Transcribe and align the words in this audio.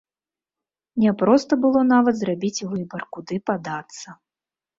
Няпроста 1.03 1.53
было 1.65 1.83
нават 1.93 2.15
зрабіць 2.23 2.65
выбар, 2.73 3.01
куды 3.19 3.35
падацца. 3.53 4.07